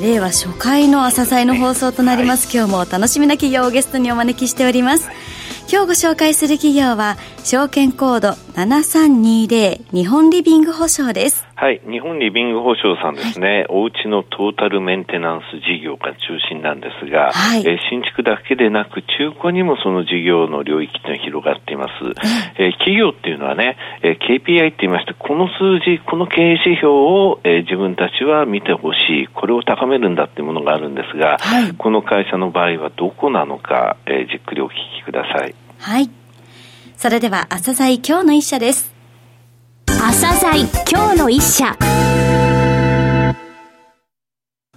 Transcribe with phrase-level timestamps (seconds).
[0.00, 5.16] 令和初回の朝鮮の放送となります、はい、今日も楽しみな企業をゲストにお招きしております、はい。
[5.70, 21.92] 今日ご紹介する企業は証券コード7320日本リビング保証ですはい、日本リビング保証さんですね、はい、お家のトータルメンテナンス事業が中心なんですが、はい、えー、新築だけでなく中古にもその事業の領域というのは広がっています。
[22.58, 35.54] えー、企業っていうのはね、えー、KPI って言いまして、この数字、この経営指標を、えー、自分たちは見てほしい、これを高めるんだっていうものがあるんですが、はい、この会社の場合はどこなのか、えー、じっくりお聞きください。
[35.78, 36.10] はい。
[36.96, 38.93] それでは、朝鮮今日の一社です。
[39.98, 41.76] 朝鮮今日の一社。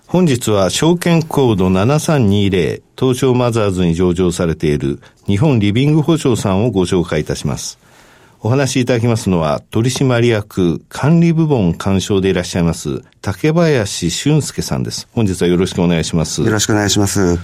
[0.07, 7.77] 本日は証券コード7320東証マザーズに上場されている日本リビング保証さんをご紹介いたします。
[8.41, 15.07] お話しいただきますのは取締役管理部門干渉でいらっしゃいます竹林俊介さんです。
[15.11, 16.41] 本日はよろしくお願いします。
[16.41, 17.37] よろしくお願いします。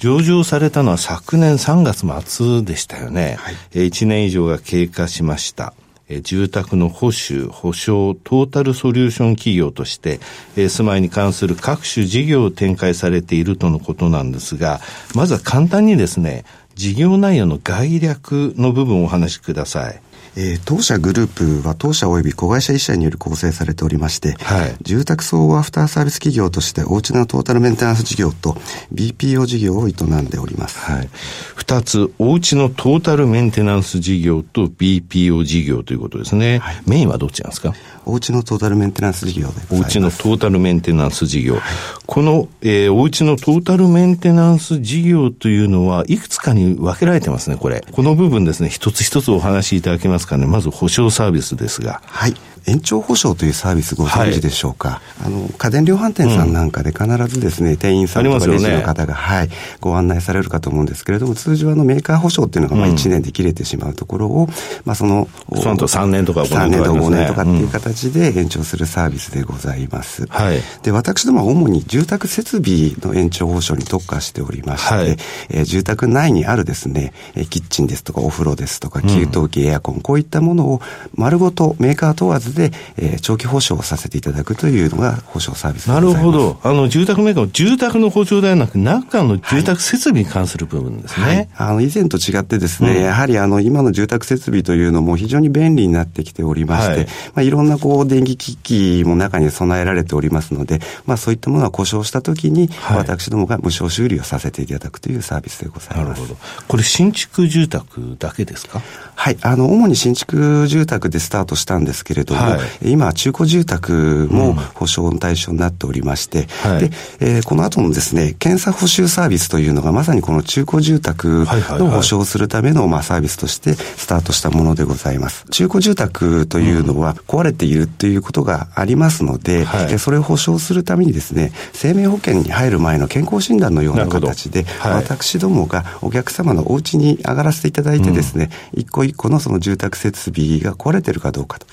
[0.00, 3.36] 上場されたのは昨年3月末でしたよね。
[3.38, 3.54] はい、
[3.88, 5.74] 1年以上が経過しました。
[6.22, 10.20] 住宅の保守、保証、トータルソリューション企業として、
[10.56, 14.80] 住まいに関する各種事業を展開されているとのことなんですが、
[15.14, 16.44] まずは簡単にですね、
[16.74, 20.00] 事業内容の概略の部分をお話しください。
[20.36, 28.52] えー、当社グループは当社及び子会社一社により構成されておりまして、はい、住宅総合アフターサービス企業としておうちのトータルメンテナンス事業と
[28.94, 30.78] BPO 事業を営んでおります。
[30.78, 31.08] はい。
[31.54, 36.58] 二つ、おうちのトータルメンテナンス事業と BPO 事業ということですね。
[36.58, 37.74] はい、メインはどっちなんですか？
[38.06, 41.54] おうちのトータルメンテナンス事業でおうちのトータルメンテナンス事業。
[41.56, 41.62] はい、
[42.06, 47.84] この、えー、おうちのトータルメンテナンス事業というのは、いくつかに分けられてますね、これ。
[47.92, 50.46] この部分ですね、一つ一つお話しいただけますますかね。
[50.46, 52.02] まず保証サービスですが。
[52.04, 52.34] はい。
[52.66, 59.48] 延長保証というサービスご存知でしょうか、はい、あの家電量販店さんなんかで必ずですね、うん、店員さんとかレジの方が、ね、はい、
[59.80, 64.48] ご案内されるかと思うんですけれども通常あのメーカー保証っていうのがまあ1年で切れてしまうところを、うん、
[64.84, 75.16] まあそのその後3年とか5年とか、ね、3年とか5年とかっていう形で延長するサービスでございます、はい、で私どもは主に住宅設備の延長保証に特化しておりまして、はい、
[75.50, 77.12] えー、住宅内にあるですね
[77.50, 80.80] キッチンですとかお風呂ですとか給湯器、エアコンこういったものを
[81.14, 86.60] 丸ごとメーカー問わずで、えー、長期保証をさせていただくというのが保証サービスなるほど。
[86.62, 91.26] あの、住宅メーカーの住宅の保証ではなく、中の住宅設備に関する部分ですね。
[91.26, 97.06] はいはい、あの、以前と違ってですね、うん、やはりあの、今の住宅設備というのも非常に便利になってきておりまして、はいま
[97.36, 105.98] あ、いろんなこう、電気機器も中に備えられておりますので、まあ、そういったものは故障したときに、私どもが無償修理をさせていただくというサービスでございます。
[105.98, 106.36] なるほど。
[106.68, 108.80] これ、新築住宅だけですか？
[109.14, 109.38] はい。
[109.42, 116.90] あの、主に新築住宅でスタートしたんですけれども、はい、今、中古住宅も保証の対象になっておりまして、うん、で、
[117.20, 121.46] えー、この後のですね、検査補修サービスというのがまさにこの中古住宅
[121.78, 125.44] の保証するための、まあ、サービスとしてスタートしたものでございます。
[125.50, 141.66] 中古住宅というのは壊れているということがありますので、はい、それを保証するためにですね、生命保険に入る前の健康診断のような形で、はい、私どもがお客様のお家に上がらせていただいてですね、うん、一個一個のその住宅設備が壊れてるかどうかと。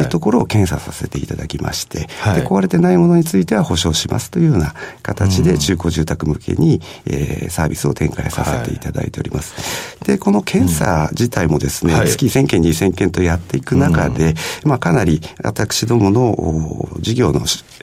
[0.00, 0.04] い。
[0.13, 9.54] うところを検査させていただきまして、はい、で壊れてないものについては保証しますというような形で中古住宅向けに、えー、サービスを展開させていただいております。
[9.56, 17.40] はい、で、この検査自体もですね、うん、月1000件、2000件とやっていく中で、うん、まあかなり私どもの事業の、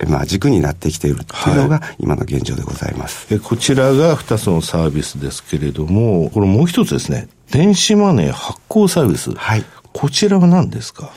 [0.08, 3.28] まあ、軸になってきているというのが今の現状でございます。
[3.34, 9.34] はい、こちらが2つのサービスですけれども、これもう一つですね、電子マネー発行サービス。
[9.34, 9.66] はい。
[9.94, 11.12] こちらは何ですか？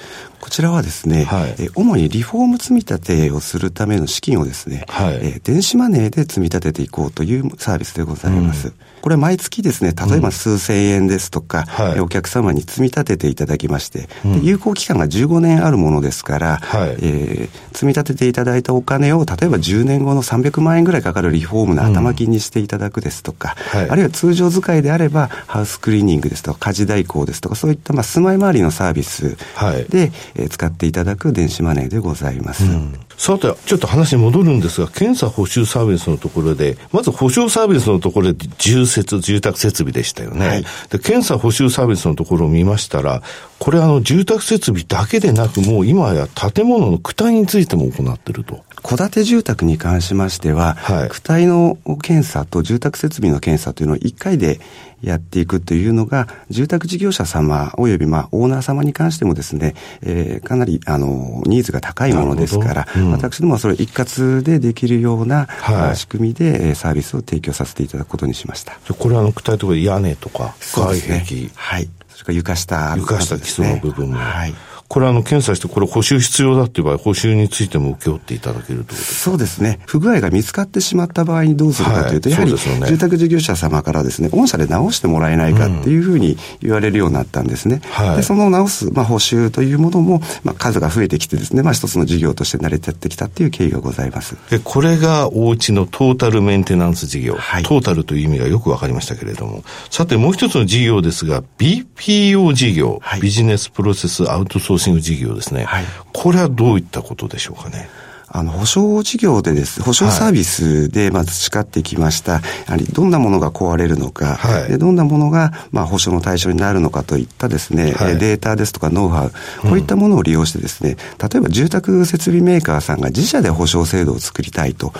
[0.45, 8.69] こちらはですね、はい、え主にリフォーム積み立てをするための資金をですね、はい、え電子マネーで積み立てていこうというサービスでございます。
[8.69, 8.75] うん。
[9.01, 11.65] これ毎月ですね、例えば数千円ですとか、
[11.97, 32.65] うんお客様に積み立てていただきまして、うん、有効期間が15年あるものですから、はい、えー、積み立てていただいたお金を、例えば10年後の300万円ぐらいかかるリフォームの頭金にしていただくですとか、うんはい、あるいは通常使いであれば、ハウスクリーニングですとか、家事代行ですとか、そういったまあ住まい周りのサービスで、はい、えー、使っていただく電子マネーでございます。
[32.65, 40.47] うんさて、ちょっと話に戻るんですが、検査補修サービスのところで、まず保証サービスのところで住設、住宅設備でしたよね。
[40.47, 43.23] はい、で検査補修サービスのところを見ましたら、
[43.59, 48.65] これあの住宅設備だけでなく、もう今や建物の躯体についても行っていると。
[48.83, 54.61] 戸建て住宅に関しましては、はい、躯体の検査と住宅設備の検査というのを1回で
[55.05, 68.79] やっていくというのが、住宅事業者様及びまあオーナー様に関してもですね、えー、かなりあのニーズが高いものですから、うん、私どもはそれ一括でできるような、はい、仕組みでサービスを提供させていただくことにしました。
[68.99, 71.89] これはあの具体的に屋根とか外壁、ね、はい。
[72.09, 74.17] それから床下、ね、床下基礎の部分も。
[74.17, 74.55] はい。
[74.89, 79.81] これあの検査して、これ補修必要だっていう場合、補修についても請け負っていただけるとそうですね。
[79.87, 87.81] 不具合が見つかってしまった場合にどうするかというと、はい、やはり、住宅事業者様からですね、御社で直してもらえないかっていうふうに言われるようになったんですね。
[88.09, 94.37] うん、で、その直す、まあ、補修というものも、まあ、数が増えてきてですね、まあ、一つの事業として成り立ってきたっていう経緯がございます。
[94.51, 97.35] で、これがお家のトータルメンテナンス事業。
[97.35, 99.65] はい、トータルという意味がよくわかりましたけれども。
[99.91, 105.61] さて、もう一つの事業ですが、BPO 事業、はい、ビジネスプロセスアウトソーシング事業ですね。
[105.61, 105.65] ね。
[105.67, 107.89] はい、これはどういったことでしょうかね？
[108.37, 119.31] あの、保証事業でです、保証サービスで、まあ、培ってきました、やはりどんなものが壊れるのか、はい、でどんなものが、まあ、保証の対象になるのかといったですね、はい、データですとかノウハウ、
[119.63, 124.93] こういったものを利用してですね、うん、例えば住宅設備メーカーさんが自社で保証制度を作りたいと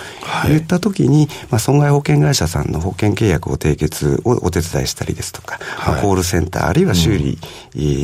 [0.49, 0.65] い。
[0.65, 7.37] ったときに、まあ、損害保険会社さんの保険契約を締結をお手伝いしたりですとか、はい、まあ、コールセンター、あるいは修理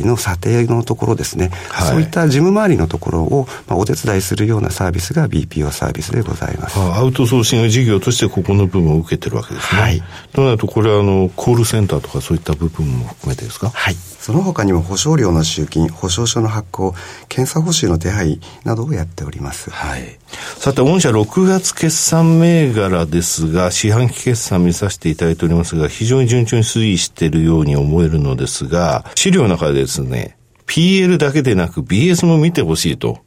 [0.04, 1.50] の査定のところですね、
[1.88, 6.78] そういった事務周りのところを、まあ、お手伝いするようなサービスがが BPO サービスでございます。
[6.78, 9.80] アウトソーシング事業としてここの部分を受けてるわけですね。
[9.80, 10.02] はい。
[10.32, 13.70] となると、これはあの、コールセンターとかそういった部分も含めてですか？
[13.70, 13.94] はい。
[13.94, 16.94] その他にも保証料の集金、保証書の発行、
[17.28, 19.70] 検査報酬の手配などをやっております。
[19.70, 20.18] はい。
[20.58, 30.36] さて、御社6月決算銘柄ですが、四半期決算見させていただいておりますが、非常に順調に推移しているように思えるのですが、資料の中でですね、
[30.66, 33.18] PL だけでなく BS も見てほしいと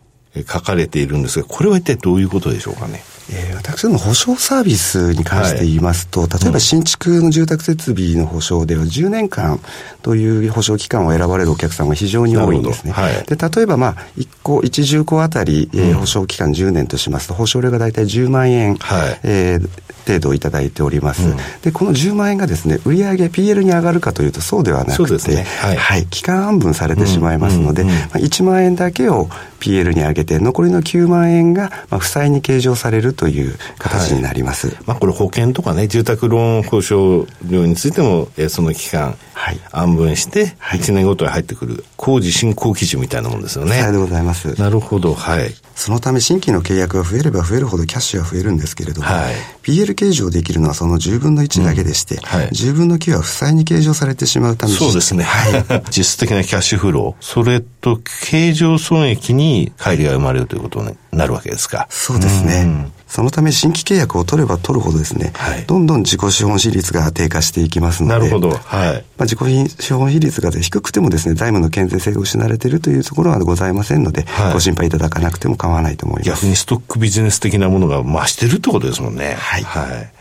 [0.44, 3.04] 書かれているんですが、これは一体どういうことでしょうかね？
[3.32, 9.60] えー、私ども保証サービスに関して言いますと、はい、例えば新築の住宅設備の保証では10年間
[10.04, 12.92] という保証期間を選ばれるお客さんが非常に多いんですね。
[12.92, 19.70] はい、で例えば、まあ、1個、1住戸あたり、えー、保証期間10年としますと、保証料が大体10万円、はい、えー、
[20.06, 25.44] 程度いただいております、うん、でこの10万円がですね売上 PL に上がるかというとそうではなくて、ね。
[25.62, 29.30] はい、はい、期間半分されてしまいますので、うんうんうん、まあ、1万円だけを
[29.66, 43.82] PL に上げて残りの9万円が、まあ、負債に計上されるという形になります、はい、まあ、これ保険とかね住宅ローン保証料についても、えー、その期間、はい、安分して1年ごとに入ってくる工事進行基準みたいなもんですよね。
[43.82, 44.60] はいでございます。
[44.60, 45.54] なるほど、はい。
[45.76, 49.34] そのため新規の契約が増えれば増えるほどキャッシュは増えるんですけれども、はい、
[49.64, 55.24] PL 計上できるのはその10分の1だけでして、うんはい、10分の9は負債に計上されてしまうためそうですね。
[55.24, 61.88] はい、実質的なキャッシュフロー、それと計上損益に乖離が生まれるということになるわけですか。
[61.90, 62.64] そうですね。
[62.66, 68.50] うんそのため新規契約を取れば取るほどですね、はい、どんどん自己資本比率が低下していきますので、なるほど。
[68.50, 68.60] はい。
[68.60, 76.30] まあ、自己資本比率が低くてもですね、財務の健全性が失われているというところはございませんので、はい、ご心配いただかなくても構わないと思います。
[76.30, 79.36] 逆にストックビジネス的なものが増してるってことですもんね。
[79.40, 79.64] はい。
[79.64, 80.12] はい。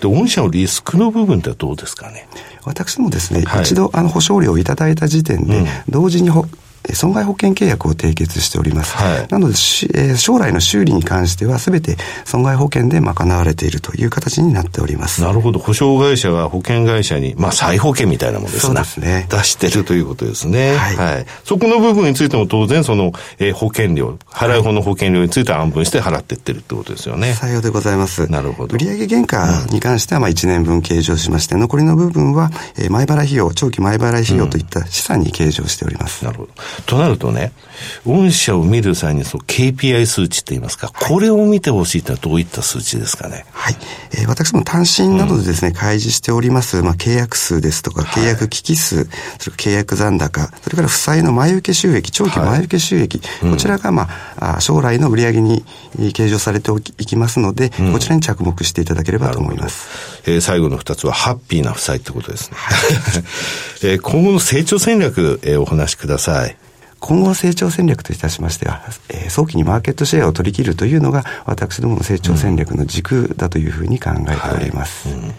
[0.00, 2.28] で、御社のリスクの部分ってどうですかね
[2.64, 6.30] 私もですね、はい、一度あの保証料をいただいた時点で、うん、同時に
[6.94, 8.96] 損害保険契約を締結しております。
[8.96, 9.54] はい、なので、
[9.94, 15.22] えー、将来の修理に関しては全て損害保険で賄われているという形になっております。
[15.22, 15.58] なるほど。
[15.58, 18.66] 保証会社が保険会社に、まあ再保険みたいなものですね。
[18.66, 19.26] そうですね。
[19.30, 20.74] 出してるということですね。
[20.76, 20.96] はい。
[20.96, 27.36] はい、そこの部分についても当然その、えー、保険料、払う方の保険料については安分して払っていってるってことですよね。
[27.38, 28.30] 採用でございます。
[28.30, 28.76] なるほど。
[28.76, 36.24] 売上原価に関してはまあ1年分計上しまして、残りの部分は、えー、前払い費用、長期前払い費用といった資産に計上しております。
[36.24, 36.52] うん、なるほど。
[36.86, 37.52] となるとね、
[38.04, 43.44] 御社を見る際にそう KPI 数値って言いますか、これを見てほしいってのはどういった数値ですかね？
[43.52, 43.76] はい。
[44.12, 49.06] えー、私も単身などでですね、うん、開示しております、まあ、契約数ですとか、契約機器数、はい、
[49.38, 55.64] それから契約残高、それから負債の前受け収益、長期前受け収益、はい、こちらが、まあ、将来の売上に
[56.14, 60.22] 計上されていきますので、うん、こちらに着目していただければと思います。
[60.24, 62.56] えー、最後の二つは、ハッピーな負債ってことですね。
[62.56, 62.78] はい、
[63.82, 66.56] えー、今後の成長戦略、えー、お話しください。
[67.02, 68.80] 今後の成長戦略といたしましては、
[69.10, 75.08] えー、早期にマーケットシェアを取り切るというのが、私どもの成長戦略の軸だというふうに考えております。
[75.08, 75.34] はいうん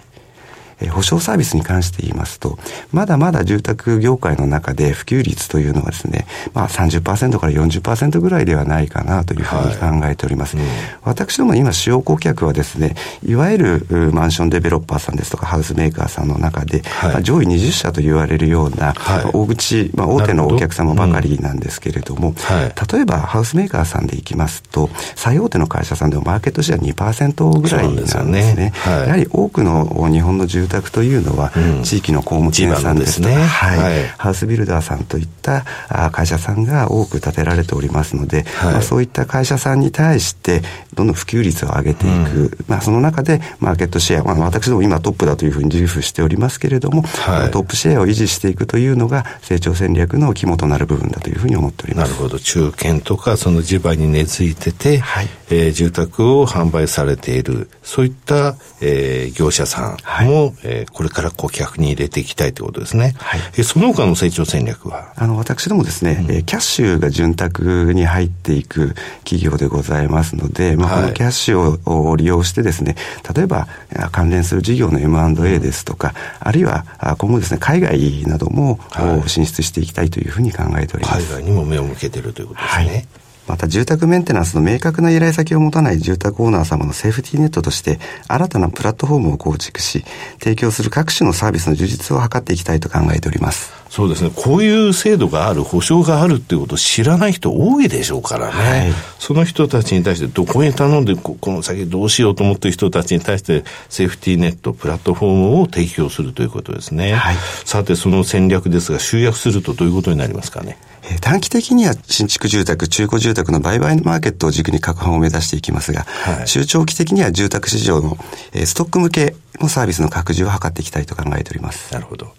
[0.83, 2.57] えー、保証サービスに関して言いますと、
[2.91, 10.57] まだまだ住宅業界の中で普及率というのはですね、まあ30%から40%ぐらいではないかなというふうに考えております。
[10.57, 10.71] はいうん、
[11.03, 13.57] 私ども今使用顧客はですね、いわゆ
[13.89, 22.33] るマンションデベロッパーさんですとかハウスメーカーさんの中で、はい、まあ、上位20社と言われるような、はい、大口、まあ、大手のお客様ばかりなんですけれども、うん。
[22.35, 28.43] はい、例えばハウスメーカーさんでいきますと、最大手の会社さんでもマーケットシェア2%ぐらいなんですね。
[28.43, 28.73] すね。
[28.75, 31.51] はい、やはり多くの日本の住宅というのは、
[31.83, 35.65] 地域の工務店さんですとか、ね、はい、ハウスビルダーさんといった
[36.11, 40.61] 会社さんが多く建てられておりますので、まあ、そういった会社さんに対して、
[40.93, 52.11] どんどん普及率を上げていく、まあ、その中でマーケットシェア、まあ、私ども今トップだというふうに自負しておりますけれども、はい、トップシェアを維持していくというのが成長戦略の肝となる部分だというふうに思っております。
[52.11, 52.39] なるほど。
[52.39, 63.15] 中堅とかその地場に根付いてて、はい、えー、住宅を販売されている、そういった、えー、業者さんも、はい、えー、これから顧客に入れていきたいということですね。
[63.17, 65.13] はい、えー、その他の成長戦略は？
[65.15, 72.95] あの、私どもですね、うん、キャッシュが潤沢に入っていく企業でございますので、まあ、このキャッシュを利用してですね、
[73.35, 73.67] 例えば
[74.11, 76.85] 関連する事業の M&A ですとか、うん、あるいは
[77.17, 78.79] 今後ですね、海外なども、
[79.27, 81.33] 進出していきたいというふうに考えております。
[81.33, 82.85] 海外にも目を向けているということですね。
[82.85, 83.23] はい。
[83.47, 90.05] また住宅メンテナンスの明確な依頼先を持たない住宅オーナー様のセーフティーネットとして新たなプラットフォームを構築し
[90.39, 94.31] 提供する各種のサービスの充実を図っていきたいと考えておりますそうですね。
[94.35, 107.35] こういう制度がある保証があるっていうことを知らない人多いでしょうからね、はい、その人たちに対してどこに頼んでこの先どうしようと思っている人たちに対してセーフティーネットプラットフォームを提供するということですね、はい、
[107.65, 110.79] さてその戦略ですが集約するとどういうことになりますかね？
[111.21, 118.17] 短期的には新築住宅、中古住宅の売買マーケットを軸に拡販を目指していきますが、はい、中長期的には住宅市場の、
[118.53, 121.93] えストック向けのサービスの拡充を図っていきたいと考えております。
[121.93, 122.33] なるほど。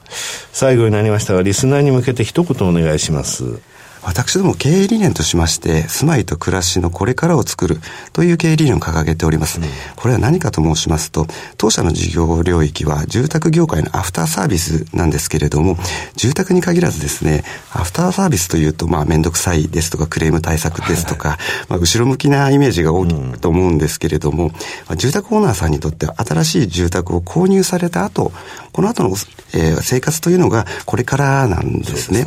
[0.52, 3.60] 最後になりましたが、リスナーに向けて一言お願いします。
[4.04, 7.78] 私ども経営理念としまして、住まいと暮らしのこれからを作る
[8.12, 9.60] という経営理念を掲げております。
[9.60, 15.78] うん、これは何かと申しますと、当社の事業領域は住宅業界のアフターサービスなんですけれども、
[16.16, 24.50] 住宅に限らずですね、アフターサービスというと、まあ、めんどくさいですとか、クレーム対策ですとか、はいはい、まあ、後ろ向きなイメージが大きいと思うんですけれども、
[24.90, 28.32] うん、住宅オーナーさんにとっては新しい住宅を購入された後、
[28.72, 29.10] この後の、
[29.54, 32.24] えー、生活というのがこれからなんですね。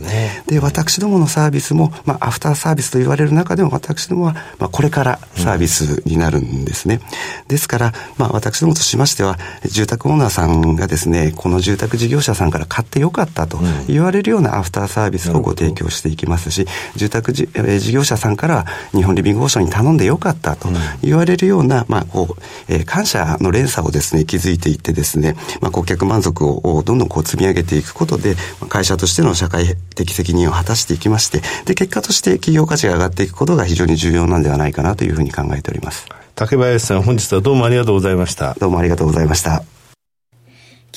[0.48, 7.00] で、ね、私どものサービスも、まあ、アフターサービスと言われる中でも私どもは、まあ、これからサービスになるんですね。
[7.42, 20.70] うん、ですから、まあ、私どもとしましては、住宅オーナーさんがですね、この住宅事業者さんから買ってよかったと言われるようなアフターサービスをご提供していきますし、住宅じ、えー、事業者さんから日本リビングオーションに頼んでよかったと
[21.02, 28.36] 言われるような、まあ、こう、えー、感謝の連鎖をですね、築いていってですね、まあ、顧客満足をどんどんこう積み上げていくことで、
[28.70, 36.06] 会社としての社会的責任を果たしていきまして、で、結果として企業価値が上がっていくことが非常に重要なんではないかなというふうに考えております。
[36.36, 38.56] 竹林さん、本日はどうもありがとうございました。
[38.60, 39.77] どうもありがとうございました。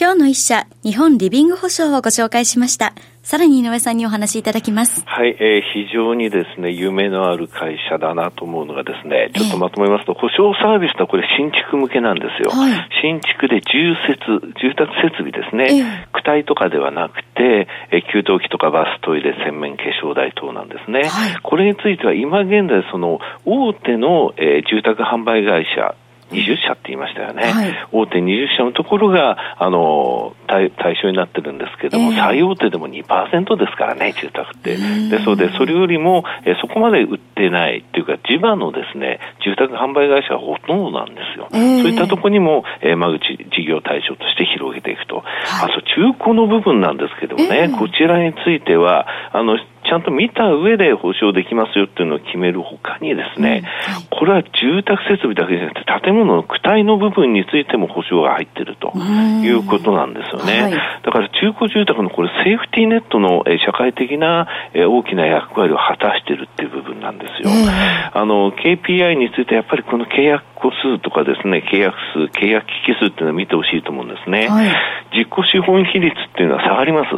[0.00, 2.95] 今日の一社、日本リビング保証をご紹介しました。
[3.23, 5.04] さらに井上さんにお話しいただきます。
[5.04, 12.50] はい、えー、非常にですね、夢のある会社だなと思うのがですね、ちょっとまとめますと、えー、保証サービスとはこれ新築向けなんですよ。
[12.50, 14.25] はい、新築で住設、
[14.57, 21.11] 住宅設備ですね、えー、躯体とかではなくて、えー、給湯器とかバストイレ、洗面化粧台等なんですね。
[21.11, 25.95] はい、これについては今現在その大手の、えー、住宅販売会社
[26.31, 34.77] 20社って言いましたよね、はい、大手20社のところがあの対対象になってるんですけども、えー、最大手でも2%ですからね、住宅って。
[34.77, 41.49] ですので、それよりも、えそこまで売ってないっていうか、地場のですね、住宅販売会社はほとんどなんですよ。
[41.53, 45.17] えー、そういったところにも、えー、間口事業対象として広げていくと。
[45.17, 45.83] はい、あそう
[46.15, 49.59] 中古の部分なんですけどもね、えー、こちらについては、あの、
[49.91, 60.63] ちゃんと見た上で保証できますよっていうのを決めるほかにですね、うんはい、これは住宅設備だけじゃなくて建物の躯体の部分についても保証が入っているということなんですよね。
[60.63, 67.51] はい、だから中古住宅のこれセーフティーネットの社会的な大きな役割を果たしているっていう部分なんですよ。
[68.15, 74.47] あの KPI についてやっぱりこの契約個数とかですね、契約数、契約機器数っていうのを見てほしいと思うんですね。
[74.49, 74.69] はい、
[75.17, 77.11] 実行資本比率っていうのは下がります。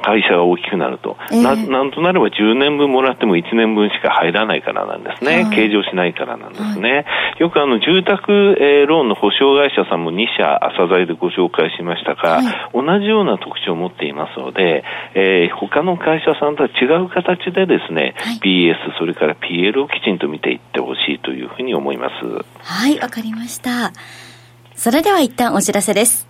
[0.00, 22.44] 会社が大きくなると、えー、ななんとなれば10年分もらっても1年分しか入らないからなんですね、はい、計上しないからなんですね、はい、よくあの住宅、えー、ローンの保証会社さんも2社、朝材でご紹介しましたが、はい、同じような特徴を持っていますので、えー、他の会社さんとは違う形でですね、はい、BS、それから PL をきちんと見ていってほしいというふうに思います。
[22.62, 23.92] はい、わかりました。
[24.74, 26.29] それでは一旦お知らせです。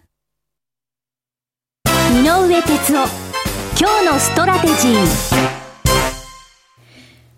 [2.11, 3.07] 井上哲夫
[3.79, 5.51] 今日のストラテジー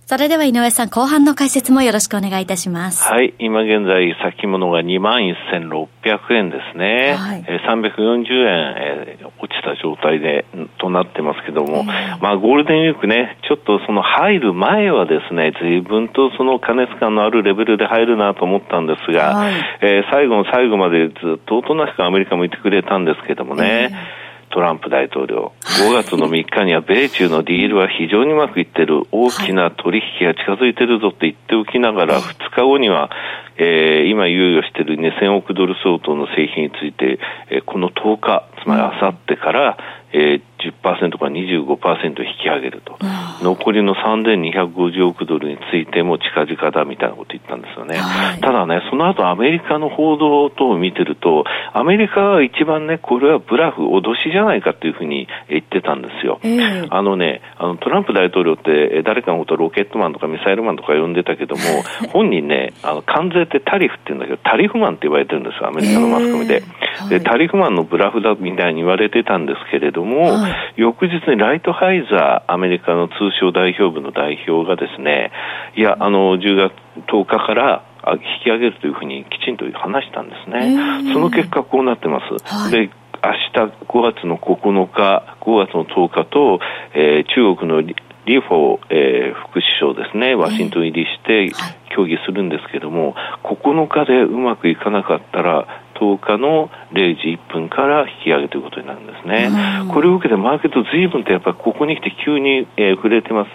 [0.08, 3.04] それでは井上さん、後半の解説もよろしくお願いいたします。
[3.04, 3.36] はい。
[3.38, 7.14] 今現在、先物が21,600円ですね。
[7.16, 10.46] はい、えー、340円、えー、落ちた状態で、
[10.80, 33.10] となってますけども、えー、まあ、ゴールデンウィークね、ちょっとその入る前はですね、随分とその加熱感のあるレベルで入るなと思ったんですが、はい、えー、最後の最後までずっとおとなしくアメリカもいてくれたんですけどもね、えートランプ大統領、5月の3日には米中のディールは非常にうまくいってる、大きな取引が近づいてるぞって言っておきながら、2日後には、
[33.58, 37.20] えー、今猶予している2000億ドル相当の製品について、
[37.50, 39.78] えー、この10日、つまりあさってから、
[40.12, 40.42] えー、
[40.84, 42.98] 10%から25%引き上げると、
[43.42, 56.40] 残りの3250億ドルについても近々だみたいなこと言ったんですよね、はい、ただね、その後アメリカの報道等を見てると、アメリカは一番ね、これはブラフ、脅しじゃないかというふうに言ってたんですよ。
[56.44, 61.62] えー、あのね、あのトランプ大統領って誰かのことをロケットマンとかミサイルマンとか呼んでたけども、
[62.12, 66.64] 本人ね、あの関税ってタリフって言うんだけど、タリフマンって言われてるんですよ、アメリカのマスコミで。
[67.04, 75.32] えー、でタリフマンのブラフだみたいに言われてたんですけれども、はい、翌日にライトハイザー、アメリカの通商代表部の代表がですね、
[75.76, 76.74] いや、あの、10月
[77.08, 81.14] 10日から引き上げるというふうにきちんと話したんですね。
[81.14, 82.44] その結果こうなってます。
[82.44, 82.90] はい、で
[83.24, 86.60] 明日5月の9日、5月の10日と、
[86.94, 87.96] えー、中国のリ
[88.42, 91.50] フォー、えー、副首相ですね、ワシントン入りして
[91.96, 99.50] 協議するんですけども、9日でうまくいかなかったら、10日の0時1分から引き上げということになるんですね。
[99.94, 103.50] これを受けてマーケット随分とやっぱりここに来て急に、えー、触れてます。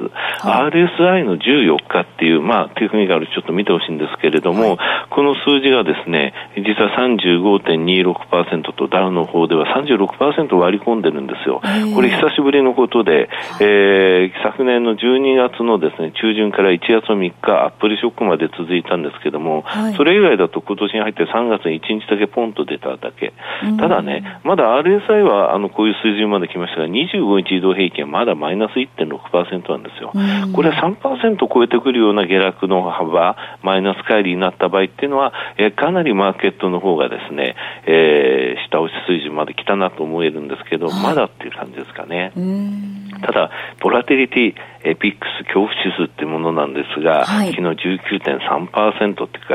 [0.46, 11.60] はい、RSI の14日っていう、まあ、テクニカルちょっと見てほしいんですけれども、はい、この数字がですね、実は35.26%とダウの方では36%割り込んでるんですよ。
[11.94, 13.28] これ久しぶりのことで、
[13.60, 23.32] えー、昨年の12月のですね、中旬から1月の3日、アップルショックまで続いたんですけども、はい、それ以外だと今年に入って3月に1日だけポンと出ただけ。
[23.78, 30.12] ただね、まだ RSI はあのこういう水準まで来ましたが、25日移動平均はまだマイナス1.6%なんですよ。
[30.54, 42.32] これは3%超えてくるような下落の幅、マイナス乖離になった場合っていうのは、えかなりマーケットの方がですね、えー、下押し水準まで来たなと思えるんですけど、まだっていう感じですかね。
[43.28, 43.50] ただ、
[43.82, 49.54] ボラテリティ、エピックス恐怖指数っていうものなんですが、はい、昨日19.3%っていうか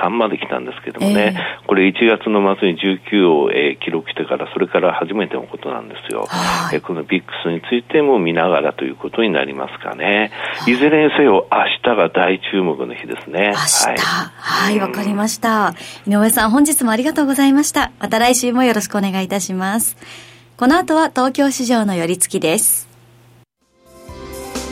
[0.00, 6.24] 19.3まで来たんですけどもね、えー、これ1月の末に19を、えー、記録してから、それから初めてのことなんですよ。
[6.30, 10.32] はい、えー、このビックスについても見ながらということになりますかね。
[10.60, 13.48] はい、いずれにせよ、明日が大注目の日ですね。
[13.48, 14.02] 明日。
[14.38, 15.74] はい、わ、はい、かりました。
[16.08, 17.92] 井上さん、本日もありがとうございました。
[18.00, 19.98] また来週もよろしくお願いいたします。
[20.56, 22.93] この後は東京市場の寄り付きです。